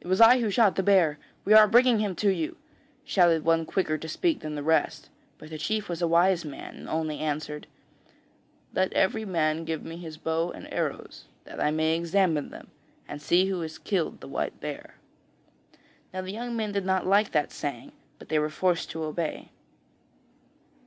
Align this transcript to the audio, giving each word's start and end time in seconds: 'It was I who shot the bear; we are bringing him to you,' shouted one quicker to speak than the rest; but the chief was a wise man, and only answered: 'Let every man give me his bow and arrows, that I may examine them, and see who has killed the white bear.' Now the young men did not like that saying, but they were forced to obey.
'It 0.00 0.06
was 0.06 0.22
I 0.22 0.40
who 0.40 0.48
shot 0.48 0.76
the 0.76 0.82
bear; 0.82 1.18
we 1.44 1.52
are 1.52 1.68
bringing 1.68 1.98
him 1.98 2.14
to 2.16 2.30
you,' 2.30 2.56
shouted 3.04 3.44
one 3.44 3.66
quicker 3.66 3.98
to 3.98 4.08
speak 4.08 4.40
than 4.40 4.54
the 4.54 4.62
rest; 4.62 5.10
but 5.36 5.50
the 5.50 5.58
chief 5.58 5.86
was 5.86 6.00
a 6.00 6.08
wise 6.08 6.46
man, 6.46 6.76
and 6.76 6.88
only 6.88 7.18
answered: 7.18 7.66
'Let 8.72 8.90
every 8.94 9.26
man 9.26 9.66
give 9.66 9.82
me 9.84 9.98
his 9.98 10.16
bow 10.16 10.50
and 10.50 10.66
arrows, 10.72 11.26
that 11.44 11.60
I 11.62 11.72
may 11.72 11.94
examine 11.94 12.48
them, 12.48 12.70
and 13.06 13.20
see 13.20 13.50
who 13.50 13.60
has 13.60 13.76
killed 13.76 14.22
the 14.22 14.28
white 14.28 14.58
bear.' 14.60 14.94
Now 16.14 16.22
the 16.22 16.32
young 16.32 16.56
men 16.56 16.72
did 16.72 16.86
not 16.86 17.06
like 17.06 17.32
that 17.32 17.52
saying, 17.52 17.92
but 18.18 18.30
they 18.30 18.38
were 18.38 18.48
forced 18.48 18.90
to 18.92 19.04
obey. 19.04 19.50